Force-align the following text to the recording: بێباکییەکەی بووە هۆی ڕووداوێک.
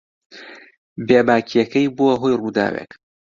بێباکییەکەی 1.07 1.87
بووە 1.95 2.13
هۆی 2.21 2.39
ڕووداوێک. 2.41 2.91